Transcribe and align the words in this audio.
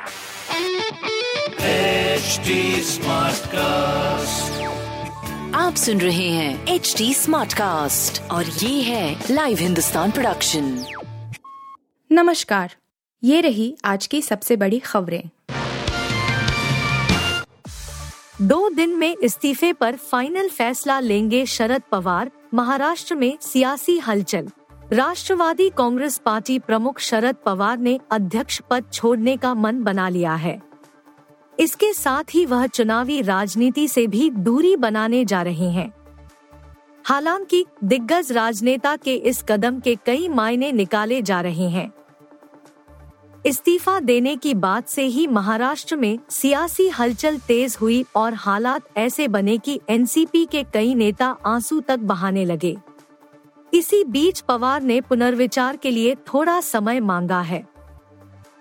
HD 0.00 0.06
Smartcast. 2.84 4.60
आप 5.54 5.74
सुन 5.76 6.00
रहे 6.00 6.28
हैं 6.28 6.66
एच 6.66 6.94
डी 6.98 7.14
स्मार्ट 7.14 7.52
कास्ट 7.52 8.22
और 8.22 8.44
ये 8.44 8.82
है 8.82 9.24
लाइव 9.30 9.58
हिंदुस्तान 9.58 10.10
प्रोडक्शन 10.10 10.84
नमस्कार 12.12 12.74
ये 13.24 13.40
रही 13.40 13.76
आज 13.84 14.06
की 14.06 14.22
सबसे 14.22 14.56
बड़ी 14.56 14.78
खबरें। 14.78 15.30
दो 18.42 18.70
दिन 18.70 18.90
में 18.90 19.16
इस्तीफे 19.22 19.72
पर 19.72 19.96
फाइनल 19.96 20.48
फैसला 20.48 21.00
लेंगे 21.00 21.46
शरद 21.46 21.82
पवार 21.92 22.30
महाराष्ट्र 22.54 23.14
में 23.14 23.38
सियासी 23.42 23.98
हलचल। 23.98 24.48
राष्ट्रवादी 24.92 25.70
कांग्रेस 25.70 26.18
पार्टी 26.18 26.58
प्रमुख 26.58 26.98
शरद 27.00 27.36
पवार 27.46 27.78
ने 27.78 28.00
अध्यक्ष 28.10 28.60
पद 28.70 28.84
छोड़ने 28.92 29.36
का 29.36 29.54
मन 29.54 29.82
बना 29.82 30.08
लिया 30.08 30.34
है। 30.34 30.62
इसके 31.60 31.92
साथ 31.92 32.24
ही 32.34 32.46
वह 32.46 32.66
चुनावी 32.66 33.22
राजनीति 33.22 33.88
से 33.88 34.06
भी 34.06 34.30
दूरी 34.30 34.76
बनाने 34.76 35.24
जा 35.24 35.42
रहे 35.42 35.70
हैं। 35.70 35.92
हालाँकि 37.04 37.66
दिग्गज 37.84 38.32
राजनेता 38.32 38.96
के 38.96 39.14
इस 39.14 39.44
कदम 39.48 39.80
के 39.80 39.96
कई 40.06 40.28
मायने 40.28 40.72
निकाले 40.72 41.22
जा 41.22 41.40
रहे 41.40 41.68
हैं। 41.68 41.92
इस्तीफा 43.46 44.00
देने 44.00 44.36
की 44.36 44.54
बात 44.54 44.88
से 44.88 45.02
ही 45.02 45.26
महाराष्ट्र 45.26 45.96
में 45.96 46.18
सियासी 46.30 46.88
हलचल 46.88 47.38
तेज 47.38 47.78
हुई 47.80 48.04
और 48.16 48.34
हालात 48.34 48.82
ऐसे 48.96 49.28
बने 49.28 49.58
कि 49.58 49.80
एनसीपी 49.88 50.44
के 50.44 50.62
कई 50.62 50.94
नेता 50.94 51.36
आँसू 51.46 51.80
तक 51.80 51.98
बहाने 51.98 52.44
लगे। 52.44 52.76
इसी 53.72 54.02
बीच 54.04 54.40
पवार 54.40 54.82
ने 54.82 55.00
पुनर्विचार 55.00 55.76
के 55.76 55.90
लिए 55.90 56.14
थोड़ा 56.34 56.60
समय 56.60 57.00
मांगा 57.00 57.40
है। 57.40 57.64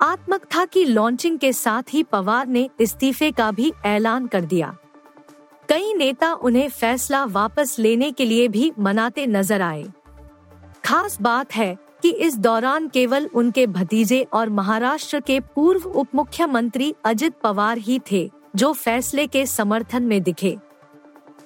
आत्मकथा 0.01 0.65
की 0.65 0.83
लॉन्चिंग 0.85 1.39
के 1.39 1.51
साथ 1.53 1.93
ही 1.93 2.03
पवार 2.03 2.47
ने 2.47 2.69
इस्तीफे 2.79 3.31
का 3.31 3.51
भी 3.51 3.71
ऐलान 3.85 4.27
कर 4.27 4.41
दिया। 4.41 4.75
कई 5.69 5.93
नेता 5.93 6.33
उन्हें 6.33 6.69
फैसला 6.69 7.23
वापस 7.25 7.77
लेने 7.79 8.11
के 8.11 8.25
लिए 8.25 8.47
भी 8.47 8.71
मनाते 8.79 9.25
नज़र 9.27 9.61
आए। 9.61 9.83
खास 10.85 11.17
बात 11.21 11.55
है 11.55 11.75
कि 12.01 12.09
इस 12.09 12.37
दौरान 12.37 12.87
केवल 12.87 13.29
उनके 13.33 13.67
भतीजे 13.67 14.21
और 14.33 14.49
महाराष्ट्र 14.49 15.19
के 15.19 15.39
पूर्व 15.55 15.89
उप 15.89 16.15
मुख्यमंत्री 16.15 16.93
अजित 17.05 17.33
पवार 17.43 17.77
ही 17.77 17.99
थे, 18.11 18.29
जो 18.55 18.71
फैसले 18.73 19.27
के 19.27 19.45
समर्थन 19.45 20.03
में 20.03 20.21
दिखे। 20.23 20.57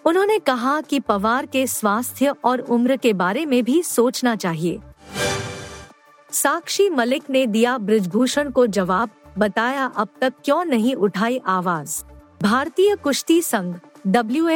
उन्होंने 0.05 0.39
कहा 0.39 0.81
कि 0.81 0.99
पवार 0.99 1.45
के 1.45 1.67
स्वास्थ्य 1.67 2.33
और 2.43 2.59
उम्र 2.59 2.97
के 2.97 3.13
बारे 3.13 3.45
में 3.45 3.63
भी 3.63 3.83
सोचना 3.83 4.35
चाहिए। 4.35 4.79
साक्षी 6.31 6.89
मलिक 6.89 7.29
ने 7.29 7.45
दिया 7.47 7.77
ब्रिजभूषण 7.77 8.49
को 8.51 8.67
जवाब, 8.67 9.09
बताया 9.37 9.85
अब 9.85 10.07
तक 10.21 10.33
क्यों 10.45 10.65
नहीं 10.65 10.95
उठाई 10.95 11.41
आवाज़। 11.45 12.03
भारतीय 12.41 12.95
कुश्ती 12.95 13.41
संघ 13.41 13.75
डब्ल्यू 14.07 14.49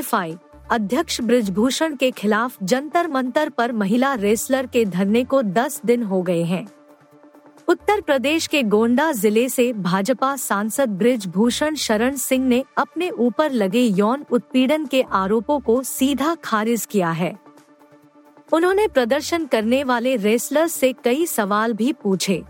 अध्यक्ष 0.71 1.21
ब्रिजभूषण 1.21 1.95
के 1.95 2.11
खिलाफ 2.11 2.57
जंतर 2.63 3.07
मंतर 3.07 3.49
पर 3.49 3.71
महिला 3.71 4.13
रेसलर 4.13 4.65
के 4.65 4.85
धरने 4.85 5.23
को 5.23 5.41
10 5.41 5.81
दिन 5.85 6.03
हो 6.03 6.21
गए 6.21 6.43
हैं। 6.43 6.65
उत्तर 7.67 8.01
प्रदेश 8.01 8.45
के 8.47 8.61
गोंडा 8.63 9.11
ज़िले 9.11 9.47
से 9.49 9.73
भाजपा 9.73 10.35
सांसद 10.35 10.89
ब्रिजभूषण 10.89 11.75
शरण 11.75 12.15
सिंह 12.15 12.45
ने 12.47 12.63
अपने 12.77 13.09
ऊपर 13.09 13.51
लगे 13.51 13.81
यौन 13.81 14.25
उत्पीड़न 14.31 14.85
के 14.85 15.01
आरोपों 15.11 15.59
को 15.59 15.81
सीधा 15.83 16.35
खारिज 16.35 16.85
किया 16.85 17.09
है। 17.11 17.33
उन्होंने 18.53 18.87
प्रदर्शन 18.87 19.45
करने 19.45 19.83
वाले 19.83 20.15
रेसलर्स 20.15 20.73
से 20.73 20.93
कई 20.93 21.25
सवाल 21.25 21.73
भी 21.73 21.91
पूछे। 21.93 22.41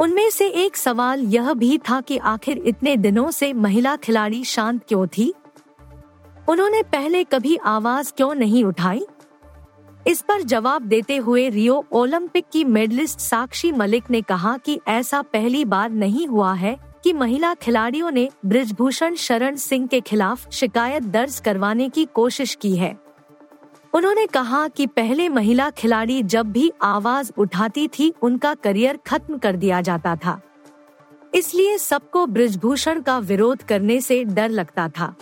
उनमें 0.00 0.30
से 0.30 0.48
एक 0.64 0.76
सवाल 0.76 1.20
यह 1.20 1.52
भी 1.54 1.78
था 1.78 2.00
कि 2.00 2.18
आखिर 2.18 2.58
इतने 2.58 2.96
दिनों 2.96 3.30
से 3.30 3.52
महिला 3.52 3.96
खिलाड़ी 3.96 4.44
शांत 4.44 4.84
क्यों 4.88 5.06
थी? 5.06 5.32
उन्होंने 6.48 6.82
पहले 6.82 7.24
कभी 7.24 7.56
आवाज़ 7.56 8.12
क्यों 8.12 8.34
नहीं 8.34 8.64
उठाई? 8.64 9.06
इस 10.06 10.20
पर 10.22 10.42
जवाब 10.42 10.82
देते 10.82 11.16
हुए 11.16 11.48
रियो 11.48 11.84
ओलंपिक 11.92 12.44
की 12.52 12.64
मेडलिस्ट 12.64 13.18
साक्षी 13.18 13.72
मलिक 13.72 14.10
ने 14.10 14.22
कहा 14.22 14.56
कि 14.56 14.80
ऐसा 14.88 15.22
पहली 15.22 15.64
बार 15.64 15.90
नहीं 15.90 16.26
हुआ 16.26 16.52
है 16.54 16.76
कि 17.04 17.12
महिला 17.12 17.54
खिलाड़ियों 17.54 18.10
ने 18.10 18.30
ब्रिजभूषण 18.46 19.14
शरण 19.14 19.56
सिंह 19.56 19.86
के 19.86 20.00
खिलाफ 20.00 20.50
शिकायत 20.50 21.02
दर्ज 21.02 21.40
करवाने 21.40 21.88
की 21.88 22.04
कोशिश 22.04 22.54
की 22.54 22.76
है। 22.76 22.96
उन्होंने 23.94 24.26
कहा 24.26 24.68
कि 24.68 24.86
पहले 24.86 25.28
महिला 25.28 25.70
खिलाड़ी 25.70 26.22
जब 26.22 26.52
भी 26.52 26.72
आवाज़ 26.82 27.32
उठाती 27.38 27.88
थी, 27.88 28.14
उनका 28.22 28.54
करियर 28.54 28.98
खत्म 29.06 29.38
कर 29.38 29.56
दिया 29.56 29.80
जाता 29.80 30.16
था। 30.16 30.40
इसलिए 31.34 31.78
सबको 31.78 32.26
ब्रिजभूषण 32.26 33.00
का 33.00 33.18
विरोध 33.18 33.62
करने 33.62 34.00
से 34.00 34.24
डर 34.24 34.48
लगता 34.48 34.88
था। 34.88 35.14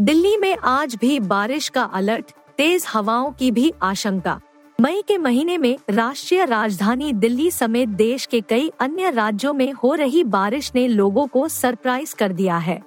दिल्ली 0.00 0.36
में 0.36 0.56
आज 0.56 0.94
भी 0.94 1.20
बारिश 1.20 1.68
का 1.68 1.82
अलर्ट 1.82 2.32
तेज 2.60 2.84
हवाओं 2.88 3.32
की 3.32 3.50
भी 3.50 3.72
आशंका। 3.82 4.40
मई 4.80 5.02
के 5.08 5.18
महीने 5.18 5.58
में 5.58 5.78
राष्ट्रीय 5.90 6.44
राजधानी 6.44 7.12
दिल्ली 7.12 7.50
समेत 7.50 7.88
देश 7.88 8.26
के 8.26 8.40
कई 8.40 8.70
अन्य 8.80 9.10
राज्यों 9.10 9.52
में 9.52 9.72
हो 9.72 9.94
रही 9.94 10.24
बारिश 10.24 10.72
ने 10.74 10.88
लोगों 10.88 11.26
को 11.26 11.48
सरप्राइज़ 11.48 12.14
कर 12.14 12.32
दिया 12.32 12.58
है। 12.58 12.82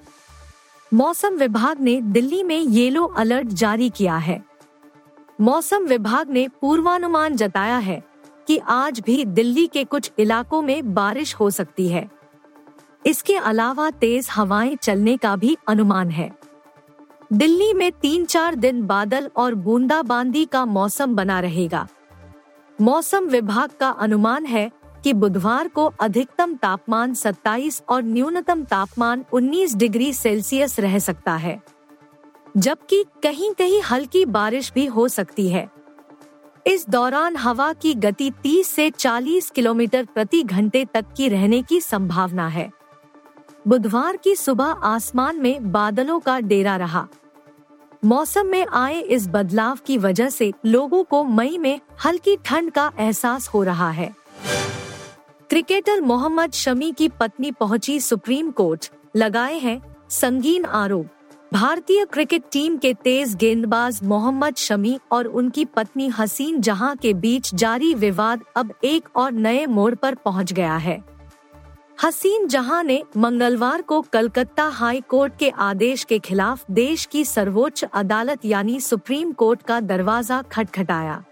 मौसम 0.94 1.34
विभाग 1.34 1.80
ने 1.80 2.00
दिल्ली 2.00 2.42
में 2.42 2.56
येलो 2.56 3.04
अलर्ट 3.04 3.46
जारी 3.46 3.90
किया 3.90 4.16
है। 4.16 4.44
मौसम 5.40 5.84
विभाग 5.84 6.30
ने 6.30 6.48
पूर्वानुमान 6.48 7.36
जताया 7.36 7.78
है 7.78 8.02
कि 8.48 8.58
आज 8.58 9.00
भी 9.00 9.24
दिल्ली 9.24 9.66
के 9.66 9.84
कुछ 9.84 10.12
इलाकों 10.18 10.62
में 10.62 10.94
बारिश 10.94 11.34
हो 11.34 11.50
सकती 11.50 11.88
है। 11.88 12.10
इसके 13.06 13.36
अलावा 13.36 13.90
तेज 13.90 14.28
हवाएँ 14.30 14.76
चलने 14.76 15.16
का 15.16 15.36
भी 15.36 15.56
अनुमान 15.68 16.10
है। 16.10 16.43
दिल्ली 17.32 17.72
में 17.72 17.90
तीन 17.92 18.24
चार 18.24 18.54
दिन 18.54 18.82
बादल 18.82 19.30
और 19.36 19.54
बूंदाबांदी 19.54 20.44
का 20.44 20.64
मौसम 20.64 21.14
बना 21.16 21.38
रहेगा। 21.40 21.86
मौसम 22.78 23.24
विभाग 23.24 23.70
का 23.80 23.88
अनुमान 23.88 24.46
है 24.46 24.70
कि 25.04 25.12
बुधवार 25.12 25.68
को 25.68 25.84
अधिकतम 26.00 26.54
तापमान 26.54 27.14
27 27.14 27.82
और 27.88 28.02
न्यूनतम 28.02 28.62
तापमान 28.64 29.24
19 29.32 29.74
डिग्री 29.76 30.12
सेल्सियस 30.12 30.78
रह 30.80 30.98
सकता 30.98 31.36
है, 31.36 31.60
जबकि 32.56 33.04
कहीं 33.22 33.52
कहीं 33.52 33.80
हल्की 33.82 34.24
बारिश 34.24 34.72
भी 34.72 34.86
हो 34.86 35.08
सकती 35.08 35.48
है। 35.48 35.68
इस 36.66 36.88
दौरान 36.88 37.36
हवा 37.36 37.72
की 37.72 37.94
गति 37.94 38.30
30 38.42 38.68
से 38.68 38.90
40 38.90 39.50
किलोमीटर 39.50 40.04
प्रति 40.04 40.42
घंटे 40.42 40.84
तक 40.84 41.12
की 41.16 41.28
रहने 41.28 41.62
की 41.62 41.80
संभावना 41.80 42.48
है। 42.48 42.70
बुधवार 43.68 44.16
की 44.16 44.34
सुबह 44.36 44.64
आसमान 44.64 45.36
में 45.36 45.72
बादलों 45.72 46.18
का 46.20 46.40
डेरा 46.40 46.76
रहा। 46.76 47.06
मौसम 48.04 48.46
में 48.46 48.66
आए 48.66 49.00
इस 49.00 49.26
बदलाव 49.28 49.78
की 49.86 49.96
वजह 49.98 50.28
से 50.28 50.52
लोगों 50.66 51.02
को 51.04 51.22
मई 51.24 51.58
में 51.58 51.80
हल्की 52.04 52.36
ठंड 52.36 52.70
का 52.70 52.92
एहसास 52.98 53.48
हो 53.48 53.62
रहा 53.62 53.90
है। 53.90 54.14
क्रिकेटर 55.50 56.00
मोहम्मद 56.00 56.52
शमी 56.52 56.92
की 56.92 57.08
पत्नी 57.08 57.50
पहुँची 57.50 57.98
सुप्रीम 58.00 58.50
कोर्ट, 58.50 58.90
लगाए 59.16 59.58
हैं 59.58 59.80
संगीन 60.10 60.64
आरोप। 60.64 61.06
भारतीय 61.52 62.04
क्रिकेट 62.04 62.42
टीम 62.52 62.76
के 62.76 62.94
तेज 62.94 63.34
गेंदबाज 63.34 64.02
मोहम्मद 64.02 64.54
शमी 64.56 64.98
और 65.12 65.26
उनकी 65.26 65.64
पत्नी 65.64 66.08
हसीन 66.08 66.60
जहाँ 66.60 66.94
के 66.96 67.14
बीच 67.14 67.54
जारी 67.54 67.94
विवाद 67.94 68.44
अब 68.56 68.74
एक 68.84 69.08
और 69.16 69.32
नए 69.32 69.66
मोड़ 69.66 69.94
पर 69.94 70.14
पहुँच 70.14 70.52
गया 70.52 70.76
है। 70.76 71.13
हसीन 71.98 72.46
जहाँ 72.48 72.82
ने 72.84 73.02
मंगलवार 73.16 73.82
को 73.82 74.00
कलकत्ता 74.02 74.64
हाई 74.68 75.00
कोर्ट 75.00 75.36
के 75.38 75.50
आदेश 75.50 76.02
के 76.04 76.18
खिलाफ 76.18 76.64
देश 76.70 77.04
की 77.04 77.24
सर्वोच्च 77.24 77.84
अदालत 77.84 78.44
यानी 78.44 78.80
सुप्रीम 78.80 79.32
कोर्ट 79.32 79.62
का 79.62 79.78
दरवाज़ा 79.82 80.40
खटखटाया, 80.42 81.22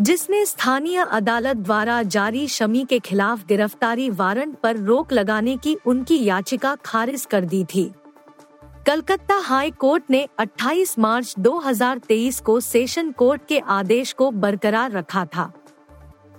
जिसने 0.00 0.44
स्थानीय 0.46 0.98
अदालत 1.02 1.56
द्वारा 1.56 2.02
जारी 2.04 2.46
शमी 2.48 2.84
के 2.84 2.98
खिलाफ 3.00 3.44
गिरफ्तारी 3.46 4.08
वारंट 4.12 4.56
पर 4.56 4.76
रोक 4.76 5.12
लगाने 5.12 5.56
की 5.56 5.76
उनकी 5.86 6.22
याचिका 6.24 6.74
खारिज 6.84 7.26
कर 7.26 7.44
दी 7.44 7.64
थी। 7.64 7.90
कलकत्ता 8.86 9.36
हाई 9.42 9.70
कोर्ट 9.70 10.10
ने 10.10 10.26
28 10.38 10.98
मार्च 10.98 11.34
2023 11.38 12.40
को 12.40 12.58
सेशन 12.62 13.10
कोर्ट 13.12 13.46
के 13.48 13.58
आदेश 13.58 14.12
को 14.12 14.30
बरकरार 14.32 14.92
रखा 14.92 15.24
था। 15.26 15.52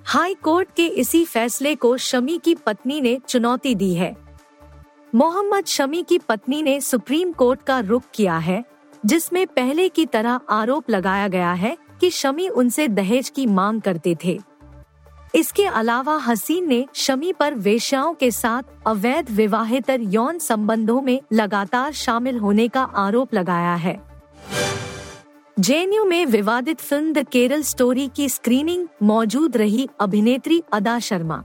हाई 0.07 0.33
कोर्ट 0.33 0.68
के 0.75 0.86
इसी 0.88 1.24
फैसले 1.25 1.75
को 1.75 1.98
शमी 1.98 2.38
की 2.38 2.56
पत्नी 2.56 3.01
ने 3.01 3.19
चुनौती 3.27 3.75
दी 3.75 3.94
है। 3.94 4.15
मोहम्मद 5.15 5.65
शमी 5.65 6.04
की 6.04 6.18
पत्नी 6.18 6.62
ने 6.62 6.80
सुप्रीम 6.81 7.31
कोर्ट 7.31 7.63
का 7.63 7.80
रुख 7.80 8.04
किया 8.13 8.38
है, 8.38 8.63
जिसमें 9.06 9.48
पहले 9.48 9.89
की 9.89 10.06
तरह 10.06 10.39
आरोप 10.50 10.89
लगाया 10.89 11.27
गया 11.27 11.51
है 11.54 11.77
कि 12.01 12.09
शमी 12.09 12.48
उनसे 12.48 12.88
दहेज 12.88 13.30
की 13.30 13.45
मांग 13.45 13.81
करते 13.81 14.15
थे। 14.25 14.39
इसके 15.36 15.65
अलावा 15.65 16.18
हसीन 16.18 16.68
ने 16.68 16.86
शमी 16.95 17.33
पर 17.33 17.54
वेश्याओं 17.54 18.13
के 18.13 18.31
साथ 18.31 18.88
अवैध 18.88 19.31
विवाहेतर 19.31 20.01
यौन 20.01 20.39
संबंधों 20.39 21.01
में 21.01 21.21
लगातार 21.33 21.92
शामिल 21.92 22.38
होने 22.38 22.68
का 22.68 22.83
आरोप 22.83 23.33
लगाया 23.33 23.75
है। 23.75 24.01
जेएनयू 25.59 26.04
में 26.06 26.25
विवादित 26.25 26.80
फ़िल्म 26.80 27.13
द 27.13 27.25
केरल 27.27 27.62
स्टोरी 27.62 28.07
की 28.15 28.27
स्क्रीनिंग 28.30 28.88
मौजूद 29.04 29.56
रही 29.57 29.88
अभिनेत्री 30.00 30.62
अदा 30.74 30.98
शर्मा। 31.00 31.42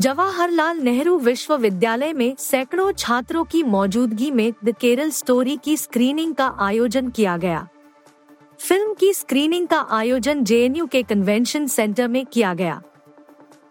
जवाहरलाल 0.00 0.78
नेहरू 0.78 1.18
विश्वविद्यालय 1.18 2.12
में 2.12 2.34
सैकड़ों 2.38 2.92
छात्रों 2.92 3.44
की 3.44 3.62
मौजूदगी 3.62 4.30
में 4.30 4.52
द 4.64 4.74
केरल 4.80 5.10
स्टोरी 5.10 5.56
की 5.56 5.76
स्क्रीनिंग 5.76 6.34
का 6.34 6.46
आयोजन 6.58 7.08
किया 7.08 7.36
गया। 7.36 7.66
फ़िल्म 8.60 8.94
की 8.94 9.12
स्क्रीनिंग 9.12 9.66
का 9.68 9.80
आयोजन 9.90 10.44
जेएनयू 10.44 10.86
के 10.86 11.02
कन्वेंशन 11.02 11.66
सेंटर 11.66 12.08
में 12.08 12.24
किया 12.26 12.54
गया। 12.54 12.80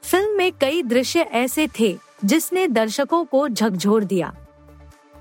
फ़िल्म 0.03 0.37
में 0.37 0.51
कई 0.51 0.83
दृश्य 0.83 1.19
ऐसे 1.21 1.67
थे, 1.79 1.95
जिसने 2.25 2.67
दर्शकों 2.67 3.23
को 3.25 3.47
झकझोर 3.49 4.03
दिया। 4.03 4.33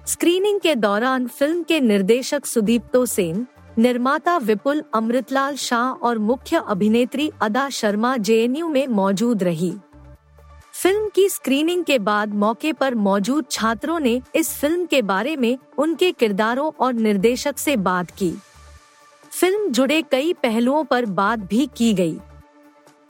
स्क्रीनिंग 0.07 0.61
के 0.61 0.75
दौरान 0.75 1.27
फ़िल्म 1.27 1.63
के 1.63 1.81
निर्देशक 1.81 2.47
सुदीप्तो 2.47 3.07
सेन 3.07 3.47
निर्माता 3.79 4.37
विपुल, 4.39 4.83
अमृतलाल 4.95 5.57
शाह 5.57 6.07
और 6.07 6.19
मुख्य 6.19 6.63
अभिनेत्री 6.69 7.31
अदा 7.43 7.69
शर्मा 7.71 8.17
जेएनयू 8.17 8.69
में 8.69 8.87
मौजूद 8.87 9.43
रही। 9.43 9.73
फ़िल्म 10.73 11.09
की 11.09 11.29
स्क्रीनिंग 11.29 11.85
के 11.85 11.99
बाद 11.99 12.35
मौके 12.35 12.73
पर 12.73 12.95
मौजूद 12.95 13.45
छात्रों 13.51 13.99
ने 14.01 14.21
इस 14.35 14.53
फ़िल्म 14.55 14.87
के 14.87 15.03
बारे 15.03 15.37
में 15.37 15.59
उनके 15.79 16.11
किरदारों 16.13 16.71
और 16.81 16.93
निर्देशक 16.93 17.59
से 17.59 17.77
बात 17.77 18.11
की। 18.11 18.31
फ़िल्म 19.31 19.69
जुड़े 19.69 20.03
कई 20.03 20.33
पहलुओं 20.33 20.85
पर 20.85 21.07
बात 21.07 21.39
भी 21.39 21.69
की 21.77 21.93
गई। 21.95 22.19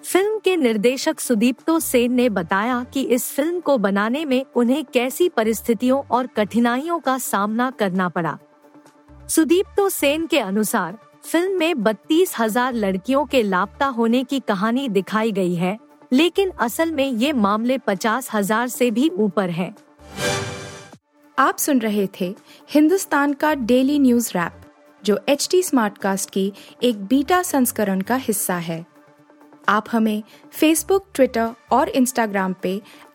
फ़िल्म 0.04 0.38
के 0.38 0.56
निर्देशक 0.56 1.20
सुदीप्तो 1.20 1.80
सेन 1.80 2.12
ने 2.12 2.28
बताया 2.28 2.84
कि 2.84 3.02
इस 3.02 3.30
फ़िल्म 3.32 3.60
को 3.60 3.78
बनाने 3.78 4.24
में 4.24 4.44
उन्हें 4.56 4.84
कैसी 4.84 5.28
परिस्थितियों 5.28 6.02
और 6.10 6.26
कठिनाइयों 6.26 6.98
का 6.98 7.18
सामना 7.18 7.70
करना 7.70 8.08
पड़ा। 8.08 8.38
सुदीप्तो 9.30 9.88
सेन 9.88 10.26
के 10.26 10.38
अनुसार, 10.38 10.96
फ़िल्म 11.24 11.58
में 11.58 11.82
बत्तीस 11.82 12.32
हज़ार 12.38 12.72
लड़कियों 12.74 13.24
के 13.24 13.42
लापता 13.42 13.86
होने 13.88 14.22
की 14.24 14.40
कहानी 14.40 14.88
दिखाई 14.88 15.32
गई 15.32 15.54
है, 15.54 15.76
लेकिन 16.12 16.50
असल 16.60 16.90
में 16.92 17.06
ये 17.06 17.32
मामले 17.34 17.76
पचास 17.78 18.30
हज़ार 18.32 18.68
से 18.68 18.90
भी 18.90 19.08
ऊपर 19.08 19.50
है। 19.50 19.72
आप 21.38 21.58
सुन 21.58 21.80
रहे 21.80 22.08
थे 22.20 22.34
हिंदुस्तान 22.70 23.32
का 23.32 23.54
डेली 23.54 23.98
न्यूज़ 23.98 24.30
रैप, 24.34 24.60
जो 25.02 25.18
एच 25.28 25.48
टी 25.50 25.62
स्मार्ट 25.62 25.98
कास्ट 25.98 26.30
की 26.30 26.52
एक 26.82 27.04
बीटा 27.04 27.42
संस्करण 27.44 28.00
का 28.00 28.16
हिस्सा 28.18 28.56
है। 28.56 28.84
आप 29.68 29.84
हमें 29.92 30.22
फेसबुक 30.52 31.06
ट्विटर 31.14 31.54
और 31.72 31.88
इंस्टाग्राम 31.88 32.54
पे 32.62 32.80